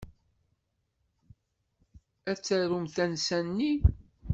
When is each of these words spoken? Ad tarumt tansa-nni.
Ad 2.29 2.37
tarumt 2.45 2.93
tansa-nni. 2.95 3.73